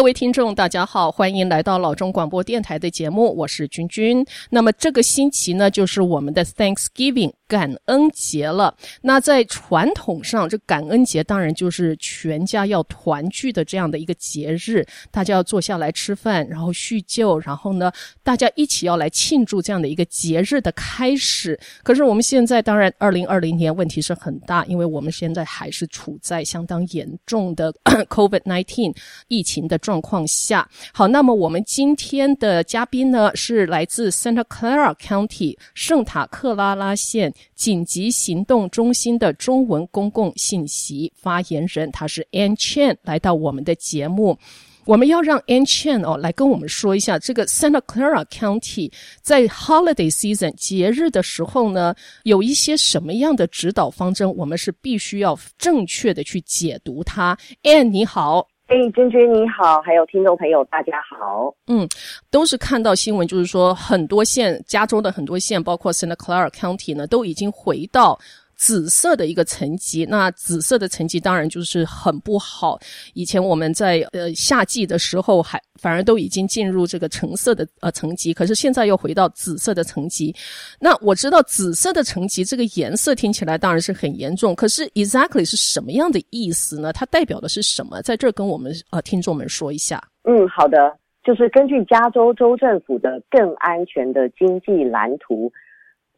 [0.00, 4.24] 各位听众，大家好，欢迎来到老钟广播电台的节目，我是君君。
[4.48, 8.72] 那么这个星期呢，就是我们的 Thanksgiving 感恩节了。
[9.02, 17.90] 那在传统上，这感恩节当然就是全家要团聚的这样的一个节日，大家要坐下来吃饭，然后叙旧，然后呢，
[18.22, 21.58] 大家一起要来庆祝这样的一个节日的开始。
[21.82, 28.94] 可是我们现在当然，二零二零年问题是很大，因为我们现在还是处在相当严重的 COVID-19
[29.26, 44.38] 疫情的状况下，好，那么我们今天的嘉宾呢，是来自 Santa Clara County 圣塔克拉拉县紧急行动中心的中文公共信息发言人，他是 Ann Chen，来到我们的节目。
[44.86, 48.90] 我们要让 Ann Chen 哦来跟我们说一下，这个 Santa Clara County
[49.22, 51.94] 在 Holiday Season 节日的时候呢，
[52.24, 57.38] 有一些什么样的指导方针，我们是必须要正确的去解读它。
[57.62, 58.49] Ann 你好。
[58.70, 61.52] 哎，君君你好，还有听众朋友大家好。
[61.66, 61.88] 嗯，
[62.30, 68.16] 都是看到新闻，就是说很多县，加州的很多县，包括 Santa Clara County 呢，都已经回到。
[68.60, 72.78] 紫色的一个层级，那紫色的层级当然就是很不好。
[73.14, 80.34] 以前我们在呃夏季的时候还反而都已经进入这个橙色的呃层级，可是现在又回到紫色的层级。
[80.78, 86.92] 那我知道紫色的层级这个颜色听起来当然是很严重，可是 exactly 是什么样的意思呢？
[86.92, 88.02] 它代表的是什么？
[88.02, 89.98] 在这儿跟我们呃听众们说一下。
[90.24, 90.76] 嗯，好的，
[91.24, 95.50] 就是根据加州州政府的更安全的经济蓝图。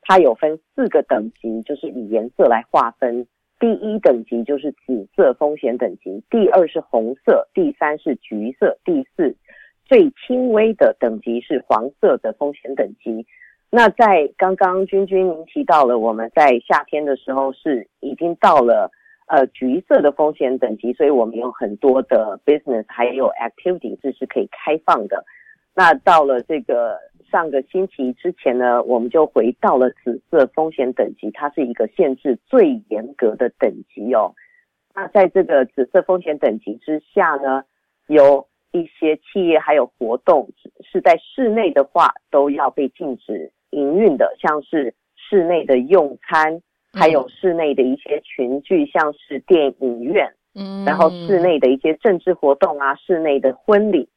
[0.03, 3.27] 它有分四个等级，就是以颜色来划分。
[3.61, 9.37] 第一等级就是紫色风险等级，第二是红色，第三是橘色，第四
[9.85, 13.25] 最轻微的等级是黄色的风险等级。
[13.71, 18.91] 那在刚刚君君您提到了，我们在夏天的时候是已经到了
[19.29, 25.25] 呃橘色的风险等级，所以我们有很多的 business 还有 activity 是是可以开放的。
[25.75, 26.99] 那到了这个。
[27.33, 34.35] 上个星期之前呢，我们就回到了紫色风险等级，它是一个限制最严格的等级哦。
[34.95, 37.65] 那在这个紫色风险等级之下呢，
[38.07, 40.51] 有一些企业还有活动
[40.83, 46.61] 是在室内的话都要被禁止营运的，像是室内的用餐，
[46.93, 54.11] 还有室内的一些群聚，像是电影院，嗯，然后室内的一些政治活动啊，室内的婚礼。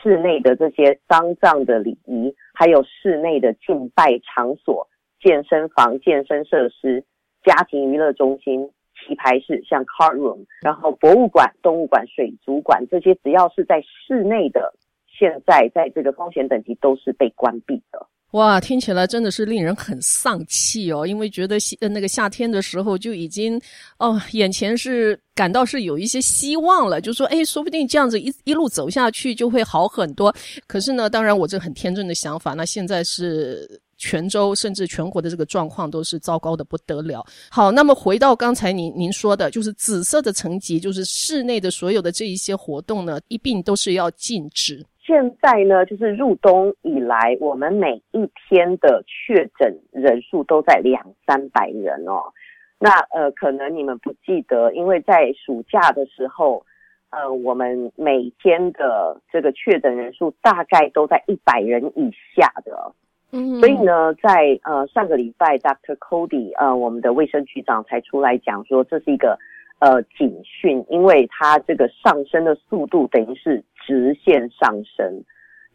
[0.00, 4.88] 室内的这些丧葬的礼仪，还有室内的敬拜场所、
[5.20, 7.04] 健身房、健身设施、
[7.44, 14.74] 家庭娱乐中心、棋牌室，像 card room，然后博物馆、动物馆、水族馆这些，只要是在室内的，
[15.06, 18.06] 现在在这个风险等级都是被关闭的。
[18.32, 23.60] 哇，听起来真的是令人很丧气哦，因为觉得呃那个夏天的时候就已经
[23.98, 30.34] 哦，眼前是感到是有一些希望了，就说诶，说不定这样子一一路走下去就会好很多。
[30.66, 37.22] 可是呢，当然我这很天真的想法，那现在是泉州甚至全国的这个状况都是糟糕的不得了。
[37.50, 44.82] 好，那么回到刚才您您说的，就是紫色的层级，就是室内的所有的这一些活动呢，一并都是要禁止。
[45.04, 52.32] 现在呢，就是入冬以来，我们每一天的确诊人数都在两三百人哦。
[52.78, 56.64] 那呃，可能你们不记得，因为在暑假的时候，
[57.10, 62.92] 呃，我们每天的这个确诊人数大概都在一百人以下的。
[63.32, 65.96] 嗯，所以呢，在呃上个礼拜，Dr.
[65.96, 69.36] Cody 呃，我们的卫生局长才出来讲说，这是一个。
[69.78, 75.22] 呃，警讯，因为它这个上升的速度等于是直线上升，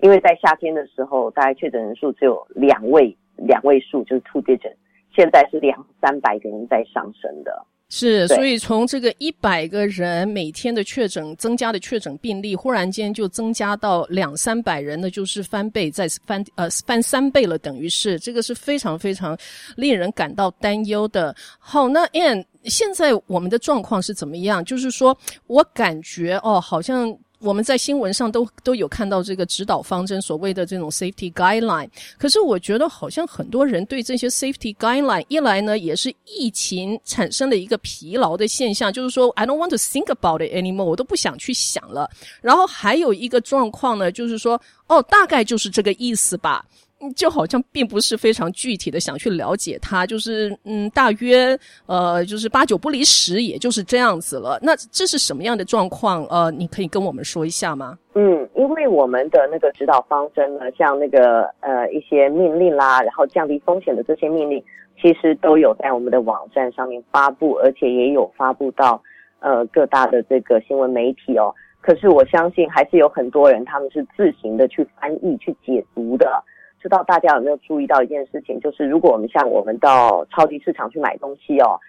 [0.01, 4.73] 因为在夏天的时候，大概确诊人数只有两位两位数，就是 two digit，
[5.15, 7.65] 现在是两三百个人在上升的。
[7.89, 19.37] 是，所以从这个一百个人每天的确诊增加的确诊病例，忽然间就增加到两三百人呢，就是翻倍再翻呃翻三倍了，等于是这个是非常非常
[19.77, 21.33] 令人感到担忧的。
[21.57, 24.61] 好，那 Ann 现在我们的状况是怎么样？
[24.65, 25.17] 就是说
[25.47, 27.17] 我感觉哦，好像。
[27.39, 31.87] 我们在新闻上都都有看到这个指导方针，所谓的这种 safety guideline。
[32.17, 42.09] 可是我觉得好像很多人对这些 safety guideline 一来呢，也是疫情产生了一个疲劳的现象，就是说 I don't want to think about it anymore，我都不想去想了。
[42.41, 46.65] 然后还有一个状况呢，就是说哦，大概就是这个意思吧。
[47.15, 54.59] 就好像并不是非常具体的想去了解它，就是嗯，大约呃，就是八九不离十，也就是这样子了。
[54.61, 56.25] 那这是什么样的状况？
[56.25, 57.97] 呃，你可以跟我们说一下吗？
[58.15, 64.63] 嗯，因为我们的那个指导方针呢，像那个呃一些命令啦，然后降低风险的这些命令，
[64.99, 68.99] 其实都有在我们的网站上面发布，而且也有发布到
[69.39, 71.53] 呃各大的这个新闻媒体哦。
[71.79, 76.43] 可是我相信还是有很多人他们是自行的去翻译、去解读的。
[76.81, 81.79] 知道大家有没有注意到一件事情，就是如果我们像我们到超级市场去买东西哦，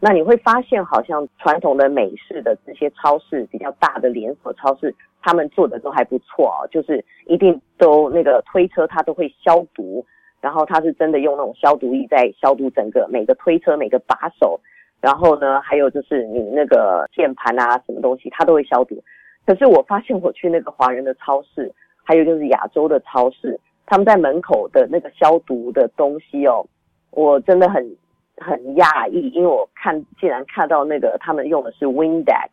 [0.00, 10.04] 那你会发现好像传统的美式的这些超市，比较大的连锁超市，他们做的都还不错哦，就是一定都那个推车它都会消毒，
[10.40, 14.58] 然后它是真的用那种消毒液在消毒整个每个推车每个把手，
[15.00, 19.02] 然后呢还有就是你那个键盘啊什么东西它都会消毒。
[19.46, 21.72] 可是我发现我去那个华人的超市，
[22.02, 23.58] 还有就是亚洲的超市。
[23.86, 26.66] 他们在门口的那个消毒的东西哦，
[27.10, 27.96] 我真的很
[28.36, 32.50] 很讶异，因为我看竟然看到那个他们用的是 Windex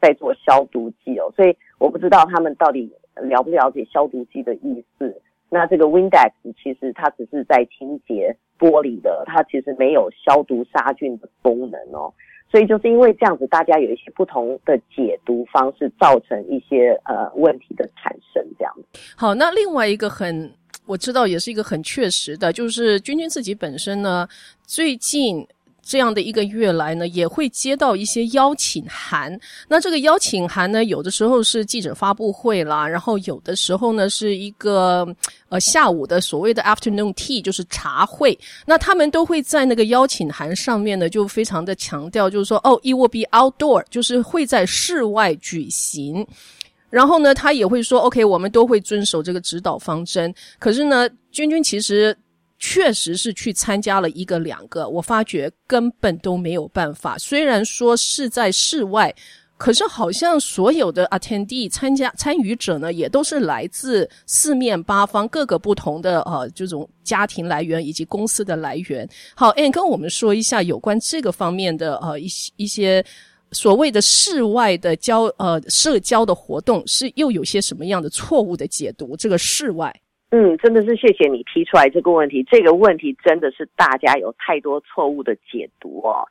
[0.00, 5.22] 在做消毒剂哦，所以我不知道他们到底了不了解消毒剂的意思。
[5.48, 6.32] 那这个 Windex
[6.62, 12.12] 其实它只是在清洁玻璃的，它其实没有消毒杀菌的功能哦。
[12.50, 18.42] 所以就是因为这样子，大家有一些不同的解读方式，造成一些呃问题的产生。
[18.58, 19.00] 这样子。
[19.16, 20.52] 好，那另外一个很
[20.86, 24.28] 我知道，也是一个很确实的，就是君君自己本身呢，
[24.64, 25.46] 最近。
[25.86, 29.38] 这样的一个月来呢，也会接到一些邀请函。
[29.68, 35.06] 那这个邀请函呢，有的时候是记者发布会啦，然后有的时候呢是一个
[35.48, 38.36] 呃下午的所谓的 afternoon tea，就是茶会。
[38.66, 46.26] 那他们都会在那个邀请函上面呢，就非常的强调，就是说哦，it will be outdoor，就是会在室外举行。
[46.90, 50.34] 然后呢，他也会说，OK，我们都会遵守这个指导方针。
[50.58, 52.16] 可是呢，君君其实。
[52.58, 57.18] 确实是去参加了一个两个，我发觉根本都没有办法。
[57.18, 59.14] 虽然说是在室外，
[59.58, 69.08] 可是好像所有的 attendee 参加参与者呢，也都是来自四面八方各个不同的呃这种家庭来源以及公司的来源。
[69.34, 73.04] 好，Ann 跟我们说一下有关这个方面的呃一些一些
[73.52, 79.16] 所谓的室外的交呃社交的活动是又有些什么样的错误的解读？
[79.16, 79.94] 这个室外。
[80.30, 82.42] 嗯，真的是谢谢你提出来这个问题。
[82.42, 86.26] 这个问题真的是大家有太多错误的解读哦。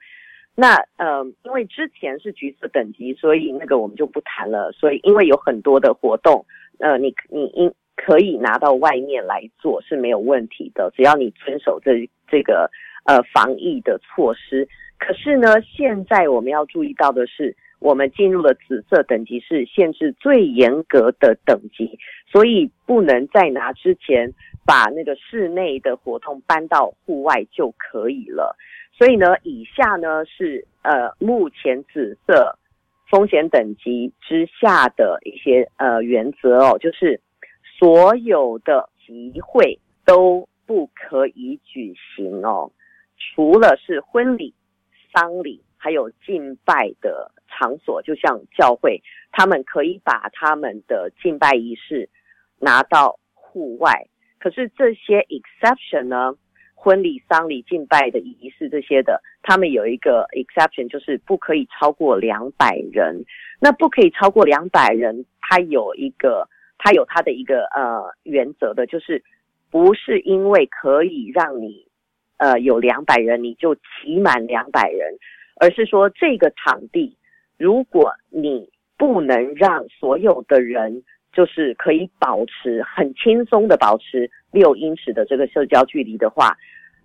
[0.54, 4.72] 那呃，因为之前是橘色等级，所以那个我们就不谈了。
[4.74, 6.46] 所以因为有很多的活动，
[6.80, 12.70] 呃，你你应可以拿到外面来做是没有问题的，只要你遵守这这个
[13.06, 14.68] 呃防疫的措施。
[15.00, 17.56] 可是呢，现在我们要注意到的是。
[17.86, 24.34] 我们进入了紫色等级，是限制最严格的等级，所以不能再拿之前
[24.66, 28.56] 把那个室内的活动搬到户外就可以了。
[28.92, 32.58] 所以呢，以下呢是呃目前紫色
[33.08, 37.22] 风险等级之下的一些呃原则哦，就是
[37.78, 42.72] 所有的集会都不可以举行哦，
[43.20, 44.56] 除了是婚礼、
[45.14, 45.62] 丧礼。
[45.86, 52.10] 还有敬拜的场所，就像教会，他们可以把他们的敬拜仪式
[52.60, 54.08] 拿到户外。
[54.40, 56.34] 可是这些 exception 呢，
[56.74, 63.24] 婚礼、丧礼、敬拜的仪式这些的，他们有一个 exception，就是不可以超过两百人。
[63.60, 66.50] 那不可以超过两百人，它有一个，
[66.80, 69.24] 它有它的一个呃原则的，就是
[69.70, 71.86] 不是因为可以让你
[72.38, 75.20] 呃有两百人，你就挤满两百人。
[75.58, 77.16] 而是说，这个场地，
[77.58, 86.56] 如果你不能让所有的人就是可以保持很轻松的保持六英尺的这个社交距离的话，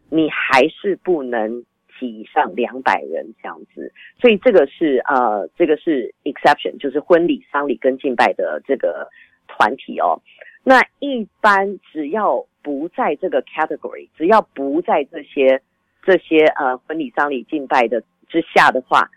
[0.09, 1.65] 你还是不能
[1.99, 3.93] 挤上两百人这样子。
[4.21, 9.09] 所以这个是呃，这个是 exception，就是婚礼、丧礼跟敬拜的这个
[9.49, 10.21] 团体哦。
[10.63, 15.61] 那一般只要不在这个 category，只要不在这些
[16.03, 18.03] 这些呃婚礼、丧礼、敬拜的。
[18.31, 19.11] 之下的话，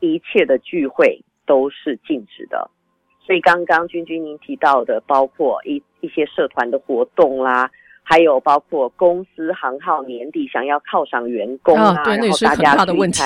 [0.00, 2.68] 一切的聚会都是禁止的。
[3.24, 7.70] 所以刚刚君君您提到的，包括一一些社团的活动啦，
[8.02, 13.22] 还有包括公司行号年底想要犒赏员工啊，哦、对，然后大家的问题，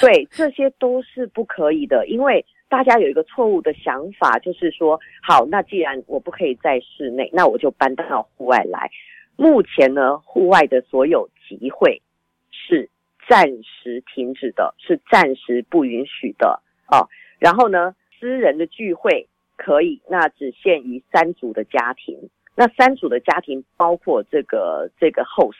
[0.00, 2.06] 对，这些都是不可以的。
[2.06, 8.88] 因为大家有一个错误的想法，就是说，好，那既然我不可以在室内，那我就搬到户外来。
[9.34, 12.00] 目前呢，户外的所有集会
[12.52, 12.88] 是。
[13.28, 17.08] 暂时停止的，是暂时不允许的哦。
[17.38, 22.30] 然后呢，私人的聚会可以，那只限于三组的家庭。
[22.54, 25.56] 那三组的家庭包括这个这个 host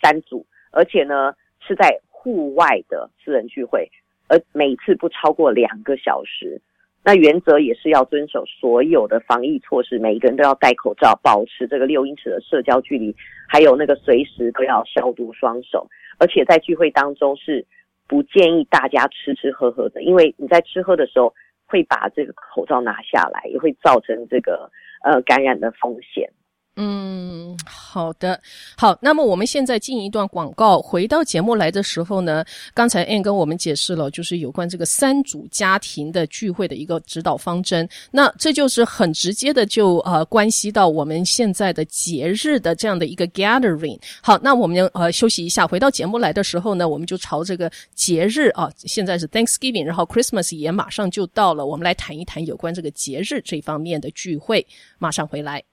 [0.00, 3.90] 三组，而且呢是在户外的私人聚会，
[4.28, 6.60] 而每次不超过两个小时。
[7.04, 13.14] 那原则也是要遵守所有的防疫措施，每一个人都要戴口罩，保持这个六英尺的社交距离，
[13.48, 15.86] 还有那个随时都要消毒双手。
[16.18, 17.66] 而且在聚会当中是
[18.06, 21.34] 不建议大家吃吃喝喝的，因为你在吃喝的时候
[21.66, 24.70] 会把这个口罩拿下来，也会造成这个
[25.02, 26.30] 呃感染的风险。
[26.76, 28.40] 嗯，好的，
[28.78, 28.98] 好。
[29.02, 37.86] 那么我们现在进一段广告，回到节目来的时候呢，刚才 Ann 跟我们解释了，就是有关这个三组家庭的聚会的一个指导方针。
[38.10, 44.00] 那这就是很直接的就，就呃关系到我们现在的节日的这样的一个 gathering。
[44.22, 54.66] 好，那我们呃休息一下，回到节目来的时候呢，我们就朝这个节日啊，现在是 Thanksgiving，然后 Christmas 也马上就到了，我们来谈一谈有关这个节日这方面的聚会。
[54.98, 55.71] 马上回来。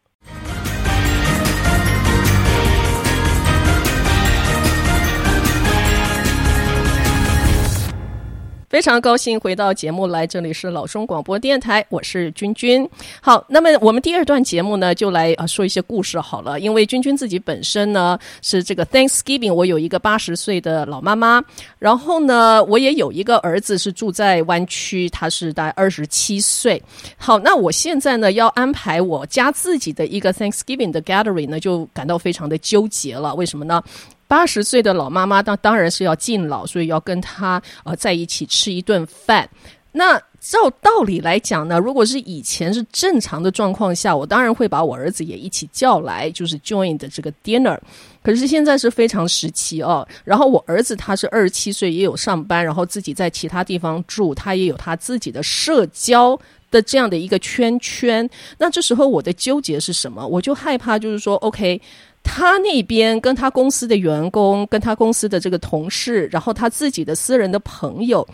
[8.70, 12.88] 非常高兴回到节目来，这里是老中广播电台，我是君君。
[13.20, 16.60] 好，那么我们第二段节目呢，就来啊说一些故事好了。
[16.60, 21.44] 因为君君自己本身呢是这个 Thanksgiving，我有一个八十岁的老妈妈，
[21.80, 26.80] 然后呢我也有一个儿子是住在湾区，他是大概二十七岁。
[27.18, 33.34] 好，那我现在呢要安排我家自己的一个 Thanksgiving 的 gathering 呢，就感到非常的纠结了。
[33.34, 33.82] 为什么呢？
[34.30, 39.50] 八十岁的老妈妈，当当然是要敬老，所以要跟她呃在一起吃一顿饭。
[39.92, 47.78] 那照道理来讲呢，如果是以前是正常的状况下，我当然会把我儿子也一起叫来，就是 join 的这个 dinner。
[48.22, 50.08] 可是现在是非常时期哦。
[50.24, 58.30] 然后我儿子他是二十七岁，也有上班，然后自己在其他地方住，他也有他自己的社交的这样的一个圈圈。
[58.60, 60.26] 那这时候我的纠结是什么？
[60.26, 61.82] 我就害怕就是说，OK。
[62.24, 68.28] 他那边跟他公司的员工，跟他公司的这个同事，然后他自己的私人的朋友，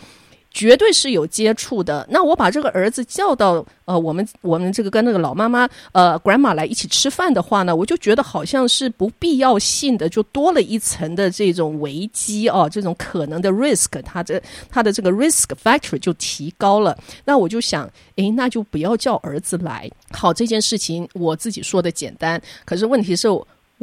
[0.51, 2.06] 绝对是有接触的。
[2.10, 16.98] 那我把这个儿子叫到呃，我们我们这个跟那个老妈妈呃 grandma 来一起吃饭的话呢，我就觉得好像是不必要性的，就多了一层的这种危机哦，这种可能的 risk，他的他的这个 risk factor 就提高了。
[17.25, 19.89] 那我就想，诶，那就不要叫儿子来。
[20.12, 23.27] 好，这件事情我自己说的简单，可是问题是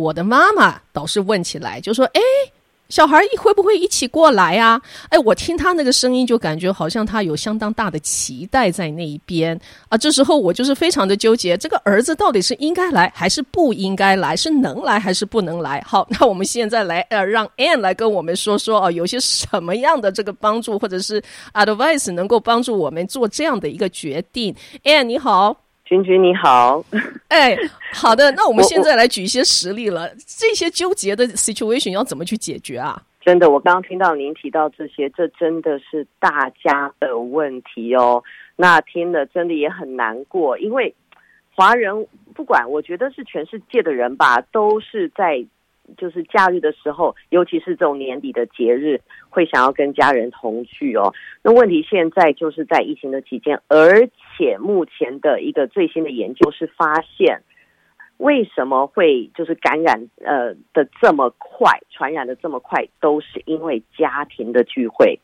[0.03, 0.13] 我。
[0.13, 2.21] 的妈妈倒是问起来，就说：“哎，
[2.91, 4.79] 小孩一会不会一起过来啊？”
[5.09, 9.97] 哎，我听他那个声音，就感觉好像他有相当大的期待在那一边啊。
[9.97, 15.83] 这时候我就是非常的纠结，这个儿子到底是应该来还是不应该来，是能来还是不能来？
[15.87, 21.23] 好， 那我们现在来呃，让 Anne 来跟我们说说啊，有些什么样的这个帮助或者是
[21.55, 24.55] advice 能够帮助我们做这样的一个决定
[24.85, 25.62] ？Ann 你好。
[25.93, 26.83] 君君你好，
[27.29, 27.55] 哎，
[27.93, 30.09] 好的， 那我们现在来举一些实例了。
[30.27, 33.03] 这些纠结的 situation 要怎么去解决啊？
[33.21, 38.25] 真的，我刚刚听到您提到这些，这真的是大家的问题哦。
[38.57, 40.95] 那听了真的也很难过，因为
[41.55, 45.45] 华人不管，我觉得是全世界的人吧，都是在。
[45.99, 51.13] 就是假日的时候，尤其是这种年底的节日，会想要跟家人同聚哦。
[51.43, 54.09] 那问题现在就是在疫情的期间，而
[54.43, 57.43] 且目前的一个最新的研究是发现，
[58.17, 65.21] 为什么会就是感染呃的这么快，传染的这么快，都是因为家庭的聚会。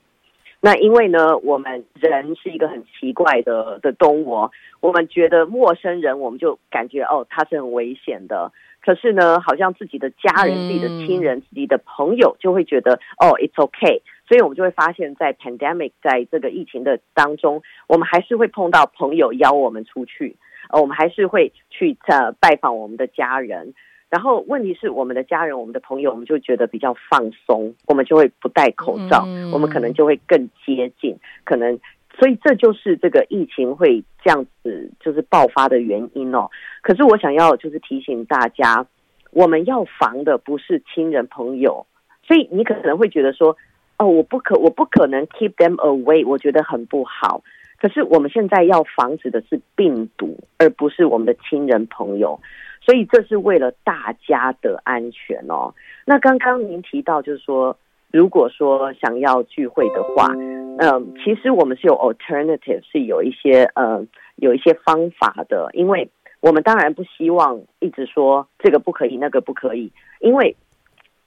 [0.61, 8.53] 那因为呢，我们人是一个很奇怪的的动物哦，我们觉得陌生人，我们就感觉哦，他是很危险的。
[8.81, 14.01] 可是呢，好像自己的家人、自己的亲人、自己的朋友就会觉得哦，it's okay。
[14.29, 20.37] 所以我们就会发现，在 pandemic，在这个疫情的当中，我们还是会碰到朋友邀我们出去，
[20.71, 23.73] 呃，我们还是会去呃拜访我们的家人。
[24.11, 31.79] 然后问题是，我们的家人、我们的朋友，我们就觉得比较放松，我们就会不戴口罩，我们可能就会更接近，可能。
[32.19, 36.51] 所以这就是这个疫情会这样子就是爆发的原因哦。
[36.83, 38.85] 可是我想要就是提醒大家，
[39.31, 41.87] 我们要防的不是亲人朋友。
[42.27, 43.57] 所以你可能会觉得说，
[43.99, 47.43] 哦，我不可我不可能 keep them away，我觉得很不好。
[47.81, 52.41] 可是我们现在要防止的是病毒，而不是我们的亲人朋友。
[52.81, 55.75] 所以这是为了大家的安全哦。
[56.05, 57.77] 那刚刚您提到就是说，
[58.11, 60.35] 如果说想要聚会的话。
[60.81, 65.69] 嗯，其实我们是有 alternative，是有一些呃，有一些方法的。
[65.73, 69.91] 因为我们当然不希望一直说这个不可以，那个不可以。
[70.21, 70.55] 因为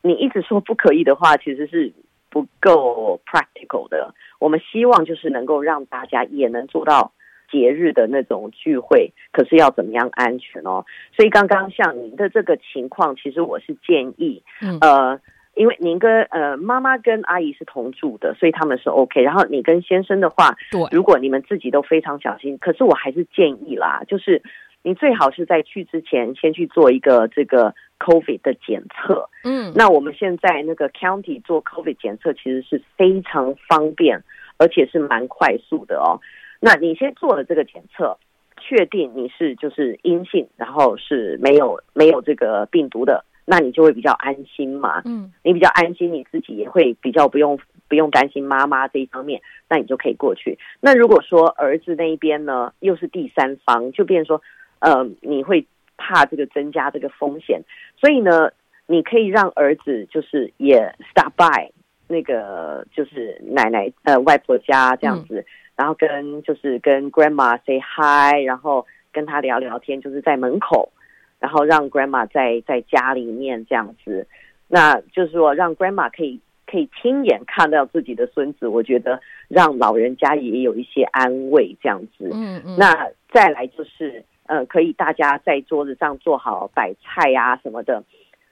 [0.02, 1.92] 你一直说不可以的话，其实是
[2.32, 4.16] 不够 practical 的。
[4.40, 7.12] 我们希望就是能够让大家也能做到
[7.52, 10.86] 节日的那种聚会，可是要怎么样安全哦？
[11.16, 14.42] 所以刚刚像您的这个情况，其实我是建议，
[14.82, 15.20] 呃。
[15.54, 19.22] 因为您跟呃妈妈跟阿姨是同住的，所以他们是 OK。
[19.22, 24.42] 然后你跟先生的话，对，如果你们自己都非常小心，可是我还是建议啦，就是
[24.84, 29.30] 你最好是在去之前先去做一个这个 COVID 的检测。
[29.44, 34.24] 嗯，那我们现在那个 County 做 COVID 检测其实是非常方便，
[34.58, 36.20] 而且是蛮快速的哦。
[36.60, 38.18] 那你先做了这个检测，
[38.58, 45.02] 确定你是就是阴性，然后是没有没有这个病毒的，那你就会比较安心嘛。
[45.06, 50.58] 嗯，你比较安心，你自己也会比较不用不用担心妈妈这一方面，那你就可以过去。
[50.80, 54.44] 那如果说儿子那一边呢，又是第三方，就变成说，
[54.82, 55.66] 呃，你会
[55.98, 57.62] 怕这个增加这个风险，
[57.98, 58.52] 所以呢，
[58.86, 61.72] 你可以让儿子就是也 stop by
[62.08, 65.40] 那个就是奶奶呃外婆家这样子。
[65.40, 70.92] 嗯然后跟就是跟 grandma say hi，然后跟他聊聊天，就是在门口，
[71.40, 74.28] 然后让 grandma 在在家里面这样子，
[74.68, 82.30] 那就是说让 grandma 可以可以亲眼看到自己的孙子，我觉得让老人家也有一些安慰这样子。
[82.32, 82.76] 嗯嗯。
[82.78, 88.04] 那再来就是呃，可以大家在桌子上做好摆菜呀、啊、什么的，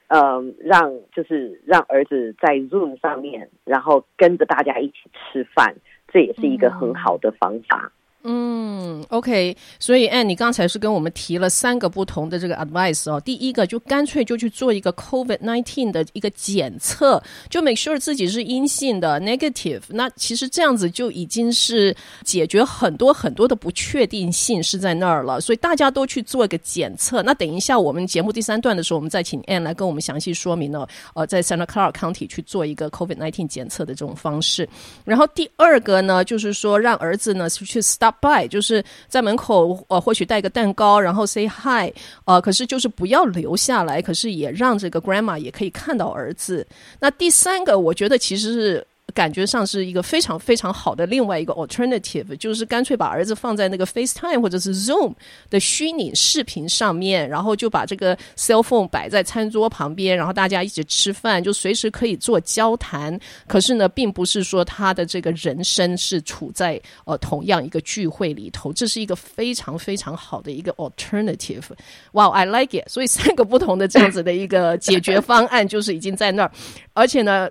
[0.08, 5.76] 嗯、呃，让就是让儿子在 Zoom 上面，然后跟着大家一起吃饭。
[6.08, 7.92] 这也是一个很好的方法。
[8.24, 13.20] 嗯，OK，所以 Ann，你刚才是跟我们提了三个不同的这个 advice 哦。
[13.20, 19.80] 第一个就干脆就去做一个 COVID-19 的一个检测，就 make sure 自己是阴性的 negative。
[19.88, 25.40] 那其实这样子就已经是解决很多很多的不确定性是在那儿了。
[25.40, 27.22] 所以大家都去做一个检测。
[27.22, 30.86] 那等一下我们节目第三段的时候，我们再请 Ann 来跟我们详细说明呢。
[31.14, 34.68] 呃，在 Santa Clara County 去做一个 COVID-19 检测的这种方式。
[35.04, 38.14] 然后第二个呢，就是说让儿子呢去 stop。
[38.20, 41.92] By 就是在门口，呃，或许带个蛋糕，然后 say hi，
[42.24, 46.66] 呃，可是就是不要留下来，可是也让这个 grandma 也可以看到儿子。
[46.98, 48.86] 那第三个，我觉得其实是。
[49.10, 55.14] 感觉上是一个非常非常好的另外一个 alternative，就是干脆把儿子放在那个 FaceTime 或者是 Zoom
[55.48, 63.18] 的虚拟视频上面，然后就把这个 cell phone 摆在餐桌旁边，然后大家一起吃饭，就随时可以做交谈。
[63.46, 71.64] 可是呢，并不是说他的这个人生是处在呃同样一个聚会里头，这是一个非常非常好的一个 alternative。
[72.12, 72.88] 哇，wow，I like it！
[72.88, 76.52] 所以三个不同的这样子的一个解决方案就是已经在那儿，
[76.92, 77.48] 而且呢。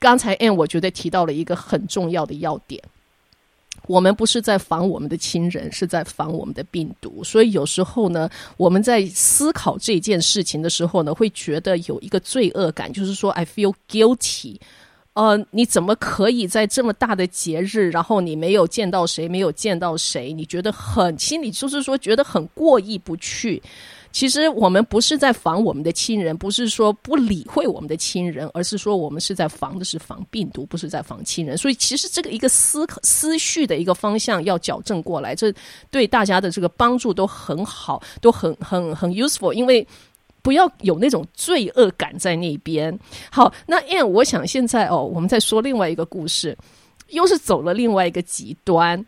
[0.00, 2.82] 刚才 a n 我觉得提到了一个很重要的要点，
[3.86, 7.22] 我们不是在防我们的亲人，是在防我们的病毒。
[7.22, 14.56] 所以有时候呢，我们在思考这件事情的时候呢，会觉得有一个罪恶感，就是说 I feel guilty。
[15.12, 23.60] 呃，你怎么可以在这么大的节日，然后你没有见到谁，没有见到谁，你觉得很心里就是说觉得很过意不去。
[24.12, 31.56] 其实我们不是在防我们的亲人，不是说不理会我们的亲人，而是说我们是在防的是防病毒，不是在防亲人。
[31.56, 35.54] 所以其实这个一个思思绪的一个方向要矫正过来，这
[35.92, 39.52] 对大家的这个帮助都很好，都很很很 useful。
[39.52, 39.86] 因为
[40.42, 42.98] 不要有那种罪恶感在那边。
[43.30, 46.58] 好，那 Ann，我想现在哦，我们再说另外一个故事，
[47.10, 49.02] 又是走了另外一个极端。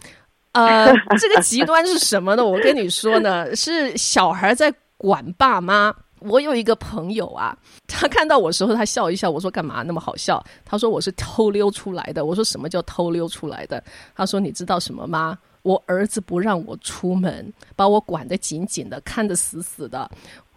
[0.52, 0.86] 呃，
[1.18, 2.46] 这个极端是什么呢？
[2.46, 4.72] 我跟你说呢，是小孩在。
[5.02, 9.28] 管爸妈，我有一个朋友啊，他看到我时候，他笑一笑。
[9.28, 10.40] 我说干嘛那么好笑？
[10.64, 12.24] 他说我是偷溜出来的。
[12.24, 13.82] 我说什么叫偷溜出来的？
[14.14, 15.36] 他说你知道什么吗？
[15.62, 20.08] 我儿子不让我出门，把我管得紧紧的，看得死死的。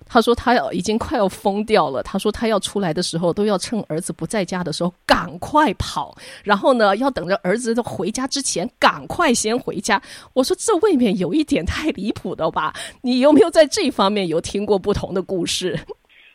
[0.06, 2.04] 他说他要已经快要疯掉了。
[2.04, 10.02] 他说他要出来的时候都要趁儿子不在家的时候赶快跑，然后呢要等着儿子回家之前赶快先回家。
[10.34, 12.74] 我说这未免有一点太离谱了吧？
[13.02, 15.78] 你有没有在这方面有听过不同的故事？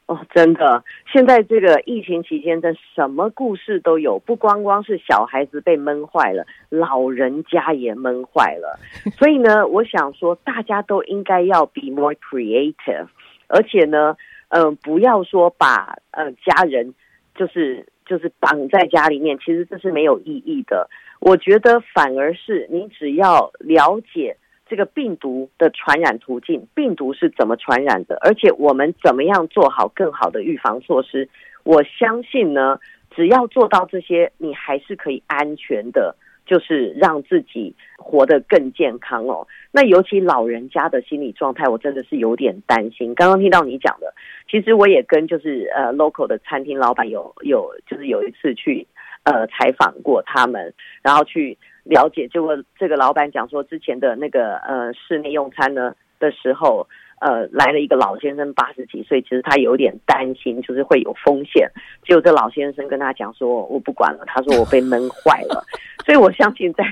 [0.07, 8.77] 哦，真的，现在这个疫情期间，的什么故事都有，不光光是小孩子被闷坏了，老人家也闷坏了。
[9.17, 13.07] 所以呢，我想说大家都应该要 be more creative。
[13.51, 14.17] 而且呢，
[14.49, 16.95] 嗯、不要说把呃家人
[17.35, 20.89] 就是就是绑在家里面，其实这是没有意义的。
[21.21, 24.37] 我觉得反而是你只要了解
[24.69, 31.29] 这个病毒的传染途径，病毒是怎么传染的，而且我们怎么样做好更好的预防措施。
[31.65, 32.79] 我相信呢，
[33.15, 36.15] 只要做到这些，你还是可以安全的。
[36.51, 39.47] 就是让自己活得更健康哦。
[39.71, 43.15] 那尤其老人家的心理状态，我真的是有点担心。
[43.15, 44.13] 刚刚听到你讲的，
[44.51, 48.85] 其实我也跟就是呃 local 的餐厅老板有有就是有一次去
[49.23, 52.27] 呃采访过他们，然后去了解。
[52.27, 56.89] 结果这个老板讲说，之前的那个呃室内用餐呢的时候。
[57.21, 61.71] 呃，来了一个老先生，八十几岁，其实他有点担心，就是会有风险。
[62.03, 65.63] 结果这老先生跟他讲说：“我不管了。”他说：“我被闷坏了。
[66.05, 66.83] ”所以我相信在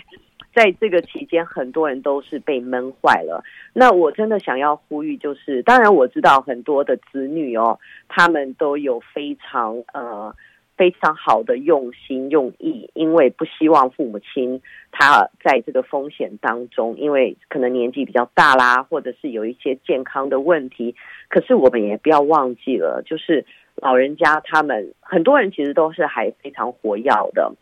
[0.54, 3.42] 在这个期间，很多人都是被闷坏了。
[3.72, 10.34] 那我真的想要呼吁，就是当然我知道很多的子女哦，他们都有非常呃
[10.78, 14.62] 非常好的用心用意，因为不希望父母亲
[14.92, 20.94] 他在这个风险当中，因为可能年纪比较大啦，或者是有一些健康的问题。
[21.28, 27.52] 可是我们也不要忘记了，就是老人家他们很多人其实都是还非常活跃的，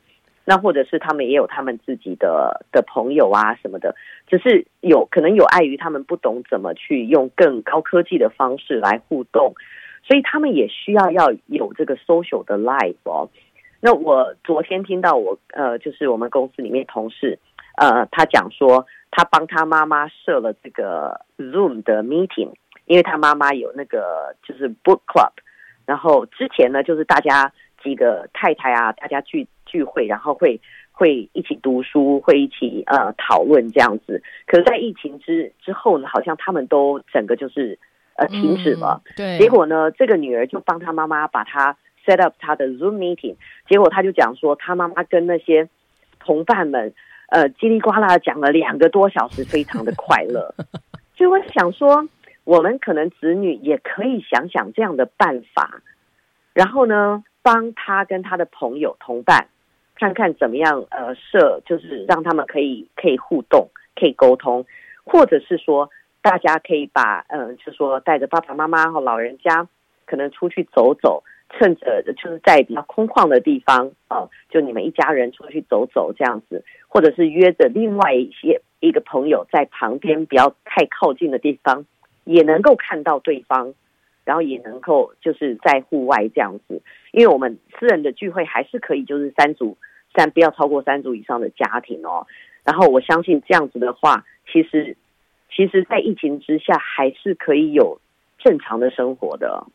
[0.44, 3.96] 那或者是他们也有他们自己的的朋友啊什么的，
[4.28, 9.54] 只是有可能有碍于他们不懂怎么去用更高科技的方式来互动。
[10.06, 13.28] 所以他们也需要要有这个 social 的 life 哦。
[13.80, 17.38] 那我昨天听到我呃，就是我们公司里面同事
[17.76, 22.52] 呃，他讲说他帮他妈妈设了这个 Zoom 的 meeting，
[22.86, 25.32] 因为他妈妈有那个就是 book club，
[25.84, 30.60] 然后之前呢就是大家几个太太啊，大家聚聚会，然后会
[30.92, 34.22] 会一起读书，会一起呃讨论这样子。
[34.46, 37.78] 可是，在疫情之之后呢，好像他们都整个就是。
[38.16, 39.02] 呃，停止了。
[39.04, 39.38] 嗯、对。
[39.38, 41.76] 结果呢，这个女儿就帮她妈妈把她
[42.06, 43.36] set up 她的 Zoom meeting。
[43.68, 45.68] 结果她就讲说，她妈妈跟那些
[46.18, 46.94] 同伴们，
[47.28, 50.54] 呃，叽里呱啦讲了两个多小时，非常的快乐。
[51.16, 52.08] 所以我想说，
[52.44, 55.82] 我们可能子女也可以想想这样的办法，
[56.54, 59.48] 然后呢，帮他跟他的朋友同伴
[59.94, 64.64] 看看怎么样，呃，设就是让他们可以可以互动，可以沟通，
[65.04, 65.90] 或者是说。
[66.26, 69.68] 大家可以把嗯，就是说带着爸爸妈妈和老人家，
[70.06, 81.86] 可能出去走走，趁着就是在比较空旷的地方啊，就你们一家人出去走走这样子，或者是约着另外一些一个朋友在旁边，不要太靠近的地方，
[82.24, 83.74] 也能够看到对方，
[84.24, 89.78] 然后也能够就是在户外这样子，因为我们私人的聚会还是可以，就是三组
[90.16, 92.26] 三不要超过三组以上的家庭哦，
[92.64, 94.96] 然后我相信这样子的话，其实。
[95.56, 97.98] 其实，在疫情之下，还是可以有
[98.36, 99.66] 正常的生活的。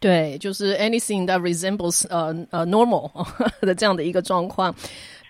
[0.00, 3.08] 对，就是 anything that resembles 呃呃 normal
[3.64, 4.74] 的这样的一个状况，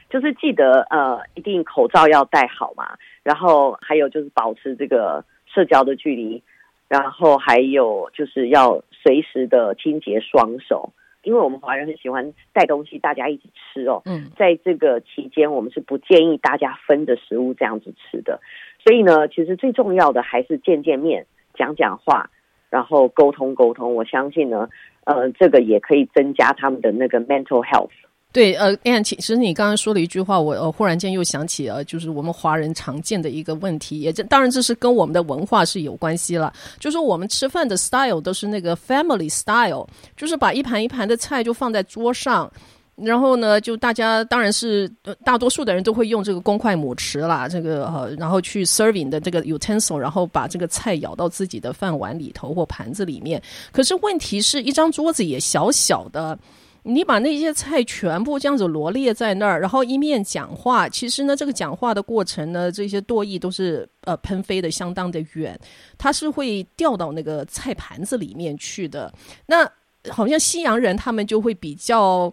[0.08, 6.42] 就是记得呃，一定口罩要戴好嘛，然后还有就是保持这个社交的距离，
[6.88, 10.90] 然后还有就是要随时的清洁双手。
[11.24, 14.00] 因为我们华人很喜欢带东西，大家一起吃哦。
[14.06, 18.40] 嗯，在这个期间，我们是不建议大家分着食物这样子吃的。
[18.88, 22.30] 所以呢，其实最重要的还是见见面、讲讲话，
[22.70, 23.94] 然后沟通沟通。
[23.94, 24.66] 我相信呢，
[25.04, 27.90] 呃，这个也可以增加他们的那个 mental health。
[28.32, 36.50] 对，呃，Ann，其实你刚刚说了一句话，我呃忽然间又想起呃，就是我们华人常见的一个问题，也这当然这是跟我们的文化是有关系了。
[36.78, 42.50] 就是我们吃饭的 style 都是那个 family style，就是把一盘一盘的菜就放在桌上，
[43.00, 44.88] 然后呢，就大家当然是
[45.24, 53.42] 大多数的人都会用这个公筷母匙啦，这个呃，然后去 serving 的这个 utensil，然后把这个菜舀到自己的饭碗里头或盘子里面。
[53.72, 56.38] 可是问题是一张桌子也小小的。
[56.84, 65.58] 你把那些菜全部这样子罗列在那儿，然后一面讲话，其实呢，这个讲话的过程呢，这些唾液都是呃喷飞的相当的远，
[65.98, 69.12] 它是会掉到那个菜盘子里面去的。
[69.44, 69.70] 那
[70.08, 72.32] 好像西洋人他们就会比较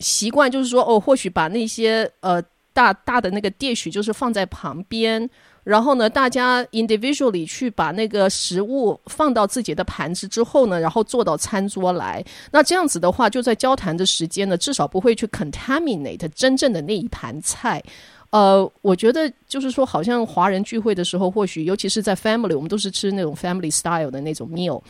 [0.00, 5.28] 习惯，就是说哦，或许把那些呃大大的那个 dish 就是放在旁边。
[5.64, 12.24] 然后呢，大家 individually 去把那个食物放到自己的盘子之后呢，然后坐到餐桌来。
[12.50, 17.82] 那这样子的话，就在交谈的时间呢，至少不会去 contaminate 真正的那一盘菜。
[18.30, 24.80] 呃，我觉得就是说，好像华人聚会的时候，或许尤其是在 family，我们都是吃那种 family style 的那种 meal。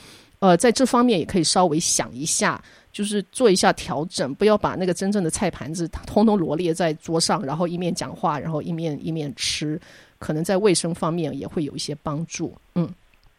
[0.40, 9.80] 呃，在这方面也可以稍微想一下，就是做一下调整，不要把那个真正的菜盘子通通罗列在桌上，然后一面讲话，然后一面一面吃。
[10.20, 12.52] 可能在卫生方面也会有一些帮助。
[12.74, 12.88] 嗯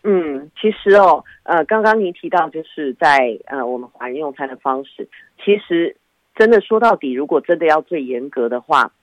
[0.04, 5.06] 嗯，其实哦，呃，刚刚您提到就是在呃我们华人用餐的方式，
[5.44, 5.94] 其实
[6.36, 8.94] 真的说到底，如果真的要最严格的话，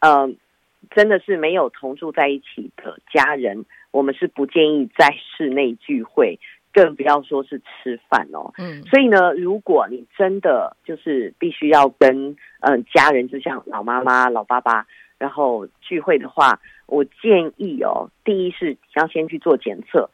[0.00, 0.28] 呃，
[0.90, 6.36] 真的是没有同住在一起的家人，我们是不建议在室内聚会，
[6.72, 8.52] 更不要说是吃饭哦。
[8.58, 12.30] 嗯，所以呢，如果你真的就是必须要跟
[12.60, 14.86] 嗯、呃、家人，就像老妈妈、老爸爸。
[15.18, 20.08] 然后聚会的话，我建议哦，第一是要先去做检测，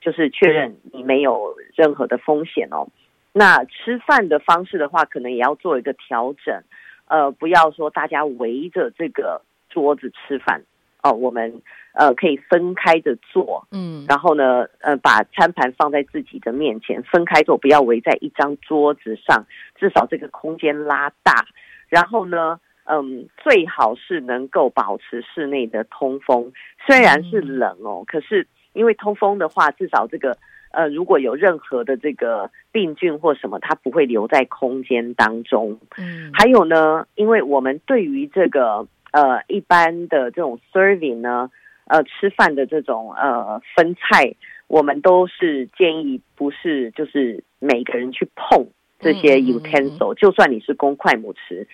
[0.00, 2.88] 就是确认你没有任何的风险哦。
[3.34, 6.62] 那吃饭的方式的话，可能也要做一个调整，
[7.06, 10.62] 呃，不要说大家围着这个桌子吃饭
[11.02, 11.60] 哦，我们
[11.96, 21.46] 呃可以分开着坐，嗯，然后呢，呃，把餐盘放在自己的面前，分开坐，不要围在一张桌子上，至少这个空间拉大，
[21.88, 22.60] 然后呢。
[22.88, 26.52] 嗯，最好是能够保持室内的通风，
[26.86, 30.38] 虽然是冷哦，可是因为通风的话，至少这个
[30.70, 35.80] 呃，如果有任何的这个病菌或什么，它不会留在空间当中。
[35.98, 41.50] 嗯，还有呢，因为我们对于这个呃一般的这种 serving 呢，
[41.86, 44.34] 呃吃饭的这种呃分菜，
[44.68, 48.68] 我们都是建议不是就是每个人去碰
[49.00, 51.66] 这些 utensil，就算你是公筷母匙。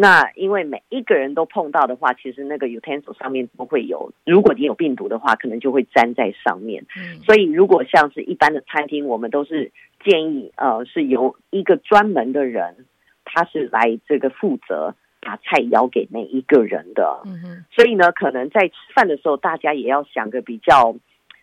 [0.00, 6.84] 那因为每一个人都碰到的话，其实那个 utensil 上面都会有，如果你有病毒的话，可能就会粘在上面。
[6.96, 9.72] 嗯，所以如果像是一般的餐厅，我们都是
[10.04, 12.86] 建议，呃，是由一个专门的人，
[13.24, 17.22] 他是来这个负责把菜舀给每一个人的。
[17.24, 20.94] 嗯哼，所以呢，可能在吃饭的时候，大家也要想个比较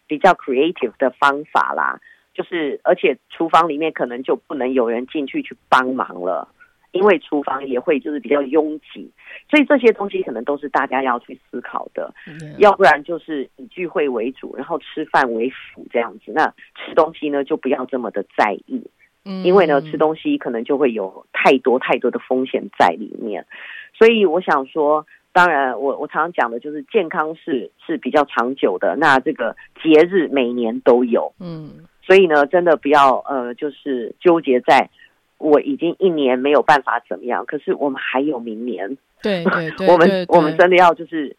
[0.08, 2.00] 比较 creative 的方法啦，
[2.34, 6.48] 就是而且厨房里面可能就不能有人进去去帮忙了。
[6.92, 9.12] 因为厨房也会就是比较拥挤，
[9.50, 12.14] 所以这些东西可能都是大家要去思考的。
[12.26, 12.58] Yeah.
[12.60, 16.32] 要不然就是以聚会为主，然后吃饭为辅这样子。
[16.32, 18.88] 那吃东西呢，就不要这么的在意，嗯，
[19.44, 23.46] 因为呢，吃东西可能就会有太多太多的风险在里面。
[23.98, 28.96] 所以我想说，当然我我常常讲的就是健康是是比较长久的。
[28.96, 34.90] 那这个节日每年都有，嗯，所以呢，真的不要呃，就是纠结在。
[35.38, 38.98] 我已经一年没有办法怎么样，可是我们还有明年。
[39.22, 41.36] 对对 对，我们我们真的要就是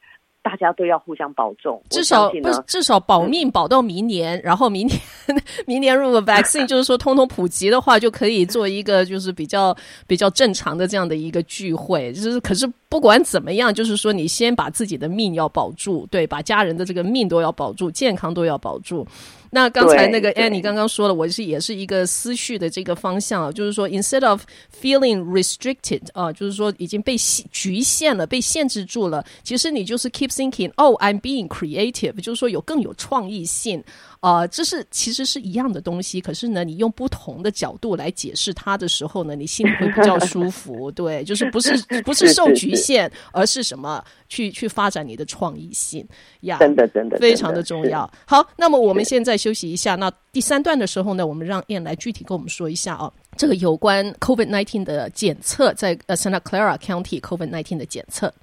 [0.46, 4.96] 大家都要互相保重，至少不至少保命保到明年，嗯、然后明年
[5.66, 12.12] 明年如果 vaccine 就是说通通普及的话，就可以做一个就是比较比较正常的这样的一个聚会。
[12.12, 19.06] 就是可是不管怎么样，就是说你先把自己的命要保住，对，把家人的这个命都要保住，健康都要保住。
[19.50, 24.42] 那刚才那个 Annie 刚刚说了，我是也是一个思绪的这个方向啊，就是说 instead of
[24.82, 27.16] feeling restricted 啊，就是说已经被
[27.50, 33.82] 局限了，被限制住了，其实你就是 keep thinking，oh I'm being creative，就是说有更有创意性。
[34.26, 40.90] 啊、呃，这是其实是一样的东西，可是呢，你用不同的角度来解释它的时候呢，你心里会比较舒 服。
[40.90, 41.70] 对，就是不是
[42.02, 46.04] 不是受局限，而是什么去去发展你的创意性
[46.40, 46.58] 呀？
[46.58, 48.10] 真的真的非常的重要。
[48.24, 49.94] 好，那么我们现在休息一下。
[49.94, 58.34] 那第三段的时候呢，我们让 Ann 来具体跟我们说一下啊，这个有关 COVID-19 的检测，在呃 Santa Clara County COVID-19 的检测。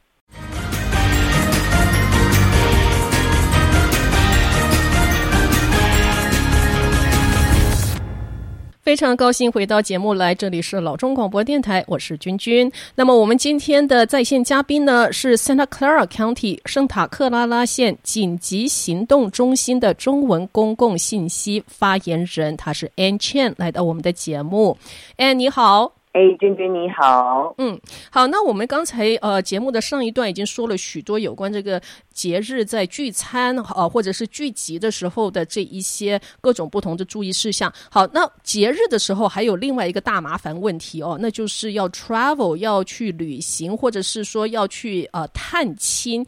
[8.83, 12.69] 非常高兴回到节目来，这里是老中广播电台，我是君君。
[12.95, 24.77] 那么我们今天的在线嘉宾呢，是 Santa Clara County 圣塔克拉拉县紧急行动中心的中文公共信息发言人，他是 An Chen，来到我们的节目。
[25.17, 26.02] Ann 你好。
[26.13, 27.79] 哎，君君你好，嗯，
[28.11, 31.81] 好，那我们刚才呃节目的上一段已经说了许多有关这个
[32.13, 37.73] 节日在聚餐呃或者是聚集的时候的这一些各种不同的注意事项。
[37.89, 46.23] 好，那节日的时候还有另外一个大麻烦问题哦，那就是要 travel 要去旅行，或者是说要去呃探亲，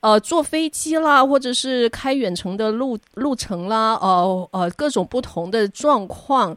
[0.00, 6.54] 呃坐飞机啦，或者是开远程的路路程啦，呃呃各种不同的状况。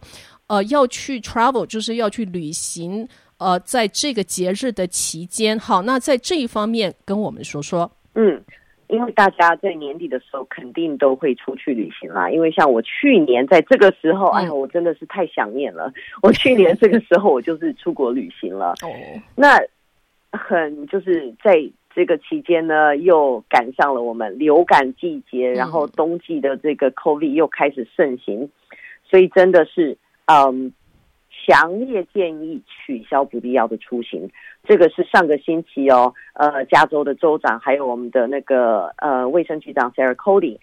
[0.47, 3.08] 呃，要去 travel 就是要去旅行，
[3.39, 7.91] 呃，在这个节日的期间，好，那在这一方面跟我们说说。
[8.13, 8.39] 嗯，
[8.88, 12.29] 因为大家在年底的时候肯定都会出去旅行啦。
[12.29, 15.91] 因为像我去年在这个时候，嗯、哎呀，我真的是太想念了。
[16.21, 18.75] 我去年这个时候我就是出国旅行了。
[18.84, 18.89] 哦，
[19.36, 19.60] 那
[20.31, 21.60] 很就是在
[21.95, 28.47] 这个期间呢，又赶上了我们流感季节，然后冬季的这个 COVID 又开始盛行，
[29.10, 29.97] 所以真的是。
[30.25, 30.73] 嗯，
[31.29, 34.29] 强烈建议取消不必要的出行。
[34.63, 40.57] 这个是上个星期哦，呃，加州的州长还有我们的那个呃卫生局长 Sarah Cody，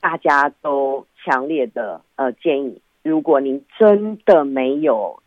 [0.00, 5.22] 大家都强烈的呃建议，如果您真的没有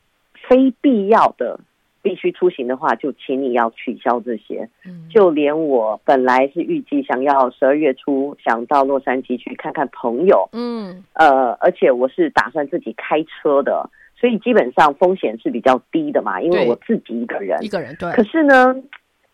[0.49, 1.59] 非必要的
[2.07, 4.69] 必须出行的话，就请你要取消这些。
[4.85, 18.09] 嗯，就连我本来是预计想要十二月初想到洛杉矶去看看朋友，嗯，呃，而且我是打算自己开车的，所以基本上风险是比较低的嘛，因为我自己一个人，一个人对。
[18.13, 18.73] 可是呢，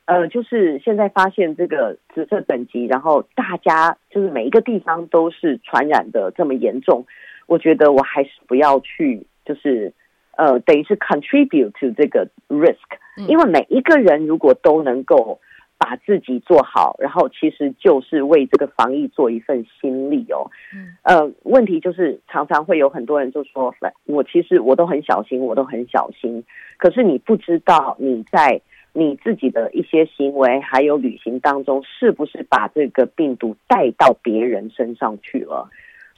[0.06, 7.06] 呃，就是现在发现这个紫色等级，然后大家就是每一个地方都是传染的这么严重，
[7.46, 9.94] 我觉得我还是不要去，就是。
[10.38, 12.78] 呃，等于是 contribute to 这个 risk，
[13.28, 15.39] 因为每一个人如果都能够
[15.78, 20.50] 把自己做好，然后其实就是为这个防疫做一份心力哦。
[21.04, 23.74] 呃，问题就是常常会有很多人就说，
[24.06, 26.43] 我其实我都很小心，我都很小心，
[26.78, 28.62] 可是你不知道你在
[28.93, 35.69] 你自己的一些行为还有旅行当中，是不是把这个病毒带到别人身上去了。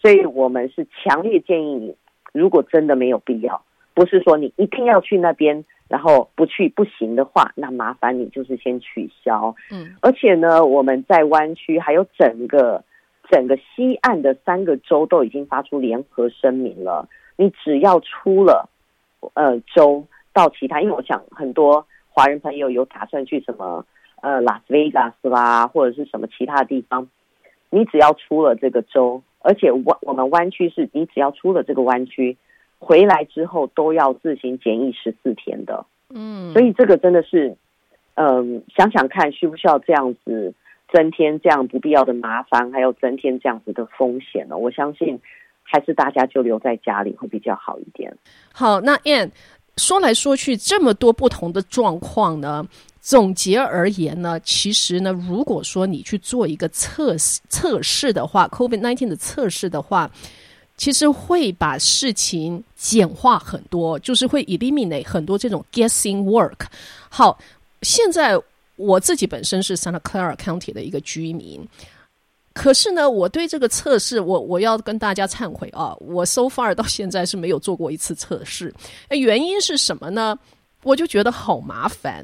[0.01, 1.95] 所以我们是强烈建议你，
[2.33, 3.63] 如果真的没有必要，
[3.95, 9.55] 不是说你一定要去那边，然后不去不行的话，那麻烦你就是先取消。
[9.71, 12.83] 嗯，而且呢，我们在湾区还有整个
[13.31, 17.07] 整个西岸的三个州都已经发出联合声明了。
[17.37, 18.69] 你只要出了
[19.33, 23.85] 呃州到其他，因为我想很多华人朋友有打算去什么
[24.21, 27.07] 呃拉斯维加斯啦，或者是什么其他地方，
[27.69, 29.23] 你只要出了这个州。
[29.39, 32.35] 而且湾我们湾区是你只要出了这个湾区，
[32.79, 35.85] 回来之后都要自行检疫十四天的。
[36.13, 37.57] 嗯，所以这个真的是，
[38.15, 40.53] 嗯，想想看需不需要这样子
[40.93, 44.55] 增添这样不必要的麻烦，还有增添这样子的风险呢？
[44.55, 45.19] 我相信
[45.63, 48.15] 还是大家就留在家里会比较好一点。
[48.53, 49.31] 好，那 Ann
[49.77, 52.65] 说来说去这么多不同的状况呢？
[53.01, 60.09] 总结而言呢，其实呢，如果说你去做一个测试测试的话，COVID-19 的测试的话，
[60.77, 66.65] 其实会把事情简化很多，就是会 eliminate 很多这种 guessing work。
[67.09, 67.39] 好，
[67.81, 68.37] 现在
[68.75, 71.65] 我自己本身是 Santa Clara County 的一个居民，
[72.53, 78.73] 可是呢，我对这个测试，我我要跟大家忏悔啊，我 so far 到现在是没有做过一次测试。
[79.09, 80.37] 原因是什么呢？
[80.83, 82.23] 我就觉得好麻烦，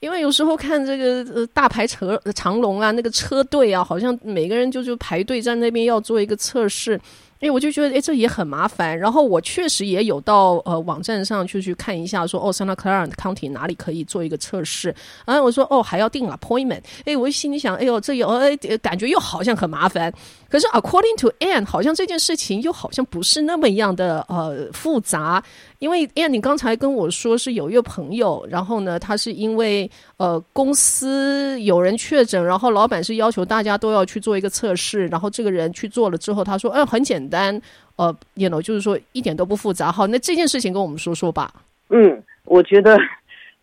[0.00, 7.00] 因为有时候看这个呃大排车长龙啊，那个车队啊，好像每个人就就排队在那边要做一个测试。
[7.42, 8.96] 哎，我就觉得，哎，这也很麻烦。
[8.96, 14.94] 然后我确实也有到呃网站上去去看一下说，哦，Santa Clara County 哪里可以做一个测试。
[15.26, 16.82] 然后我说，哦，还要订 appointment。
[17.04, 20.12] 哎，我心里想，哎呦，这有，哎，感觉又好像很麻烦。
[20.52, 25.42] 可是 according to Ann，好像这件事情又好像不是那么样的呃复杂。
[25.78, 37.58] 因为 Ann，你刚才跟我说是有一个朋友，然后呢，他是因为呃公司有人确诊，然后老板是要求大家都要去做一个测试，然后这个人去做了之后，他说，嗯，很简单，
[37.96, 39.90] 呃，you know，就是说一点都不复杂。
[39.90, 41.50] 好，那这件事情跟我们说说吧。
[41.88, 42.98] 嗯，我觉得，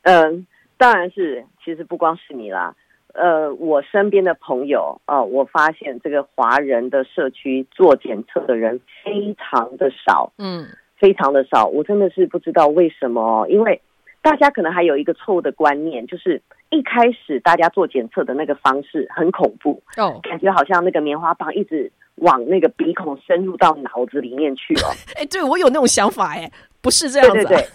[0.02, 2.76] 嗯、 当然是，其实不光是你啦，
[3.14, 10.32] 呃，我身边的朋友啊、呃，我发现这个华人的社区做检测的人非常的少。
[10.38, 10.66] 嗯。
[11.00, 13.82] 非常的少，我真的是不知道为什么，因为
[14.22, 16.42] 大家可能还有一个错误的观念，就是
[16.72, 24.92] 一开始大家做检测的那个方式很恐怖哦，感觉好像那个棉花棒一直往那个鼻孔深入到脑子里面去哦。
[25.16, 27.36] 哎，对，我有那种想法哎，不是这样子。
[27.36, 27.68] 对对对，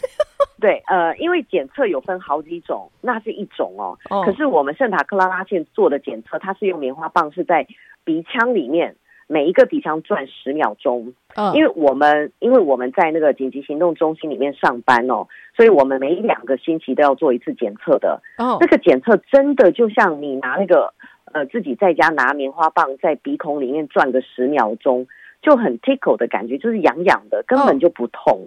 [0.61, 3.99] 对，呃，因为检测有分好几种，那是一种哦。
[4.11, 4.23] 哦。
[4.25, 7.67] 可是我们圣塔克拉拉县做的检测，它是用棉花棒是在
[8.05, 8.97] 鼻腔里面。
[9.27, 11.15] 每一个鼻腔转十秒钟，
[11.55, 18.21] 因为我们因为我们在那个紧急行动中心里面上班哦，所以我们每两个星期都要做一次检测的。
[18.37, 20.93] 哦，那个检测真的就像你拿那个
[21.33, 25.07] 呃自己在家拿棉花棒在鼻孔里面转个十秒钟，
[25.41, 28.47] 就很 tickle 的感觉，就是痒痒的，根本就不痛。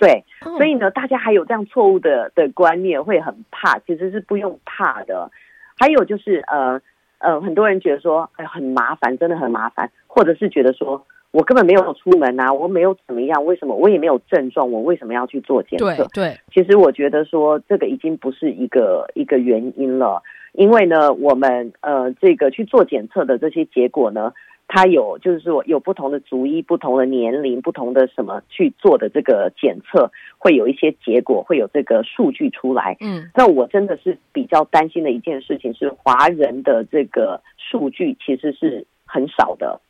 [0.00, 0.24] 对，
[0.56, 5.30] 所以呢，大家还有这样错误的的观念，会很怕，其实是不用怕的。
[5.78, 6.80] 还有就是呃。
[7.22, 15.94] 呃，很多人觉得说，哎，很麻烦，真的很麻烦，或者是觉得说我根本没有出门啊，我没有怎么样，为什么我也没有症状，我为什么要去做检测？
[15.96, 24.32] 对对，其实我觉得说这个已经不是一个一个原因了，因为呢，我们呃这个去做检测的这些结果呢。
[24.72, 32.96] 它有，就是说有不同的族裔、不同的年龄、不同的什么去做的这个检测，会有一些结果，会有这个数据出来。
[33.00, 39.80] 嗯，那我真的是比较担心的一件事情是，华人的这个数据其实是很少的。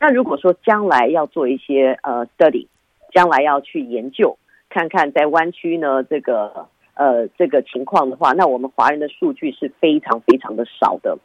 [0.00, 2.66] 那如果说将来要做一些呃 study，
[3.12, 4.38] 将来要去研究
[4.70, 11.18] 看看在湾区呢这个呃这个情况的话，那我们华人的数据是非常非常的少的。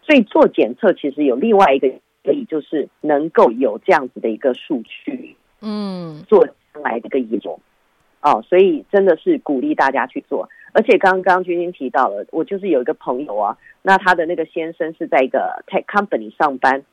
[0.00, 1.92] 所以做检测其实有另外一个。
[2.28, 7.58] 所以就是能够有这样子的一个数据，嗯，做将来的一个研究，
[8.20, 10.46] 哦，所以真的是鼓励大家去做。
[10.72, 16.84] 而且刚刚君君提到了，我就是有一个朋友啊，那他的那个先生是在一个 tech company 上班，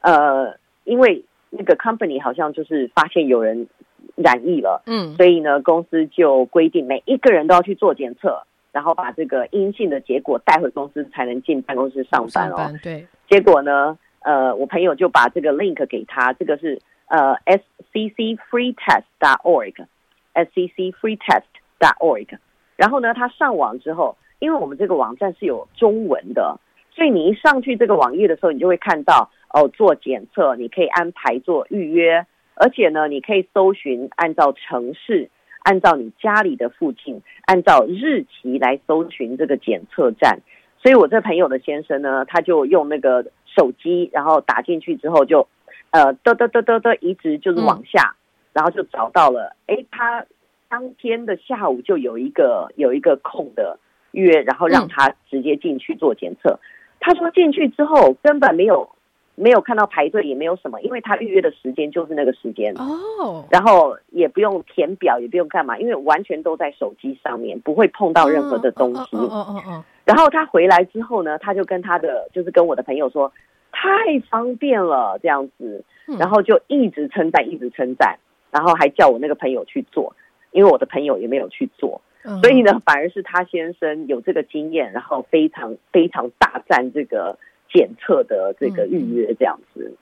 [0.00, 3.68] 呃，因为那个 company 好像就是发现有人
[4.14, 12.72] 染疫了，嗯，所以呢，公司就规定每一个人都要去做检测，然后把这个阴性的结果带回公司才能进办公室上班哦。
[12.82, 13.98] 对，结果呢？
[14.22, 21.44] 呃，我朋友就把这个 link 给他，这个是呃 sccfreetest dot org，sccfreetest
[21.78, 22.38] dot org。
[22.76, 26.60] 然后呢，他上网之后，因为我们这个网站是有中文的，
[26.94, 35.30] 所以你一上去这个网页的时候，你就会看到哦，做检测，你可以安排做预约，而且呢，你可以搜寻按照城市，
[35.62, 40.40] 按照你家里的附近，按照日期来搜寻这个检测站。
[40.82, 43.24] 所以我这朋友的先生呢，他就用那个。
[43.56, 45.46] 手机，然后打进去之后就
[45.90, 48.16] 呃，嘚嘚嘚嘚嘚，一直就是往下，嗯、
[48.52, 50.24] 然后就找到了，哎，他
[50.68, 53.78] 当天的下午就有一个有一个空的
[54.12, 56.60] 约，然后让他直接进去做检测。
[56.60, 56.62] 嗯、
[57.00, 58.88] 他说进去之后根本没有
[59.34, 69.16] 没有看到排队，也没有什么，因为他预约的时间就是那个时间哦，然后也不用填表，也不用干嘛，因为完全都在手机上面，不会碰到任何的东西。
[69.16, 69.84] 哦哦哦哦。
[70.10, 73.32] 然后他回来之后呢，他就跟他的就是跟我的朋友说。
[73.72, 75.84] 太方便了，这样子，
[76.18, 78.18] 然后就一直称赞，一直称赞，
[78.50, 80.14] 然后还叫我那个朋友去做，
[80.50, 82.02] 因为我的朋友也没有去做，
[82.42, 87.38] 所以呢，反而是他先生有这个经验，然后非常非常大赞这个
[87.72, 89.94] 检测的这个预约这样子。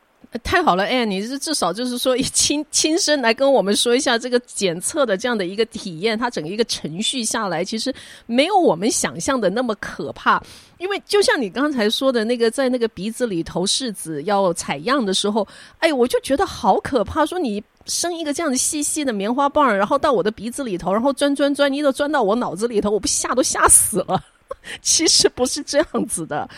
[0.43, 7.93] 太好了，哎，你是至少就是说亲亲身来跟我们说一下这个检测的这样的一个体验，它整个一个程序下来，其实
[8.27, 10.43] 没有我们想象的那么可怕。
[10.77, 15.47] 因为就像你刚才说的那个，在那个鼻子里头试纸要采样的时候，
[15.79, 17.25] 哎，我就觉得好可怕。
[17.25, 24.23] 说你生一个这样的细细的棉花棒，然后到我的鼻子里头，然后钻钻钻，你都钻到我脑子里头，我不吓都吓死了。
[24.83, 26.49] 其实不是这样子的。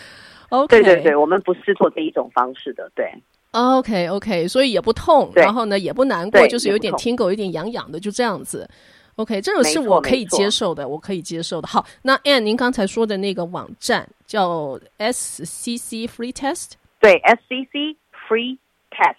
[0.50, 3.10] OK，对对对，我们不是做这一种方式的，对。
[3.52, 8.68] OK OK，所以也不痛，然后呢也不难过，就是有点听狗有点痒痒的，就这样子。
[9.16, 11.66] OK，这种是我可以接受的，我可以接受的。
[11.66, 17.96] 好，那 Anne，您刚才说的那个网站叫 SCC Free Test，对，SCC
[18.28, 18.56] Free
[18.90, 19.16] Test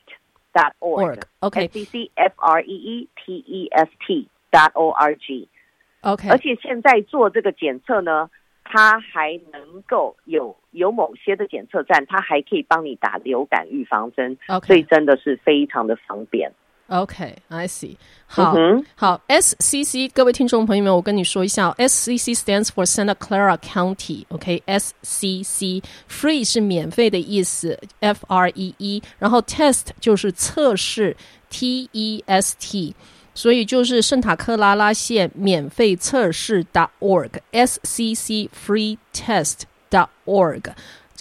[0.53, 8.29] dot org，OK，SCC F R E E T E S T dot O R G，OK，而且现在做这个检测呢。
[8.63, 14.67] 它还能够有有某些的检测站，它还可以帮你打流感预防针，Okay.
[14.67, 16.51] 所以真的是非常的方便。
[16.87, 17.95] OK，I、okay, see。
[18.27, 24.25] 好，嗯、好，SCC，各位听众朋友们，我跟你说一下，SCC stands for Santa Clara County。
[24.27, 31.15] OK，SCC，free 是免费的意思，F R E E，然后 test 就是测试
[31.49, 32.93] ，T E S T。
[33.41, 40.61] 所以就是圣塔克拉拉县免费测试 dot org，S C C free test dot org。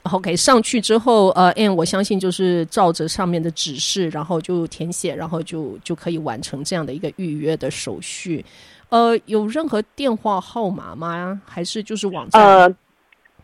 [0.03, 8.45] OK，上去之后，呃，and 我相信就是照着上面的指示，然后就填写，然后就就可以完成这样的一个预约的手续。
[8.91, 11.41] 呃，有任何电话号码吗？
[11.47, 12.43] 还是就是网站？
[12.43, 12.75] 呃，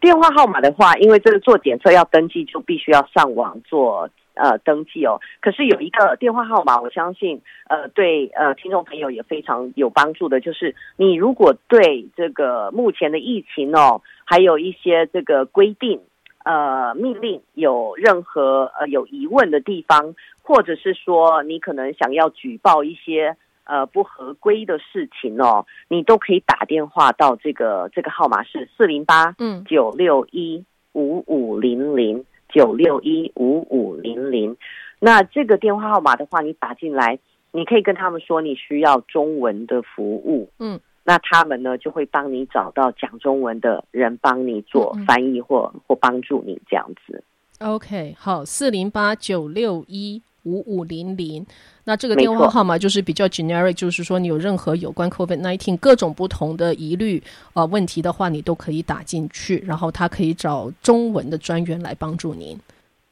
[0.03, 4.07] 电话号码的话，因为这个做检测要登记，就必须要上网做。
[4.37, 5.19] 呃，登记哦。
[5.41, 16.01] 可是有一个电话号码，我相信呃，对呃，听众朋友也非常有帮助的，就是你如果对这个目前的疫情哦，还有一些这个规定
[16.45, 32.25] 呃命令有任何呃有疑问的地方，或者是说你可能想要举报一些呃不合规的事情哦，你都可以打电话到这个这个号码是四零八嗯九六一五五零零。
[32.49, 34.57] 九六一五五零零，
[34.99, 37.19] 那这个电话号码的话，你打进来，
[37.53, 47.23] 你可以跟他们说你需要中文的服务，嗯，那他们呢就会帮你找到讲中文的人，帮你做翻译或、嗯、或帮助你这样子。
[47.61, 50.23] OK，好，四零八九六一。
[50.47, 51.45] 五五零零，
[51.85, 62.57] 那这个电话号码就是比较 generic，就是说你有任何有关 COVID nineteen 各种不同的疑虑啊、呃、问题的话，你都可以打进去，然后他可以找中文的专员来帮助您。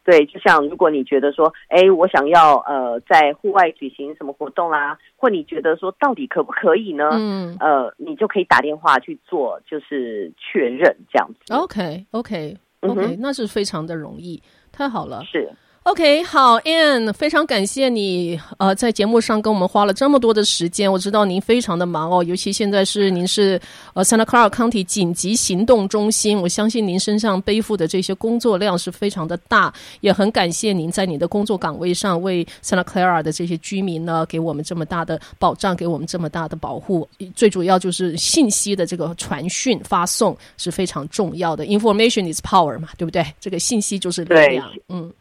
[0.04, 7.08] 对，就像如果你觉得说，哎，我想要呃在户外举行什么活动啦、啊，或你觉得说到底可不可以呢？
[7.12, 11.54] 嗯，呃，你就可以打电话去做，就是确认这样子。
[11.54, 15.24] OK OK OK，、嗯、那是非常的容易，太好了。
[15.24, 15.50] 是。
[15.84, 20.90] OK，好，Anne，非常感谢你，呃，在节目上跟我们花了这么多的时间。
[20.90, 23.60] 我知道您非常的忙哦，尤其现在是您是
[23.92, 29.70] 呃 Santa Clara County 紧急行动中心，我相信您身上背负的这些工作量是非常的大，
[30.00, 37.06] 也很感谢您在你的工作岗位上为 Santa Clara 的这些居民呢，给我们这么大的保障，给我们这么大的保护。
[37.36, 43.22] 最主要就是信息的这个传讯发送是非常重要的，Information is power 嘛，对不对？
[43.38, 45.12] 这个信息就是力量，嗯。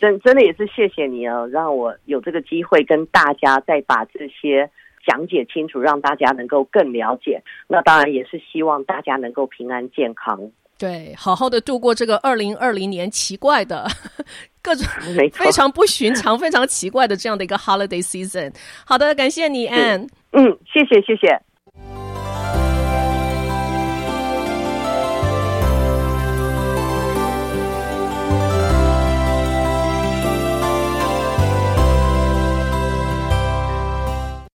[0.00, 4.70] 真真的也是谢谢你哦，让我有这个机会跟大家再把这些
[5.06, 7.42] 讲解清楚，让大家能够更了解。
[7.68, 13.86] 那当然也是希望大家能够平安健康，对，好好的度过这个二零二零年奇怪的
[14.62, 14.86] 各种
[15.32, 18.52] 非常不寻常、非常奇怪的这样的一个 holiday season。
[18.86, 20.08] 好的，感谢你，Anne。
[20.32, 21.40] 嗯，谢谢，谢谢。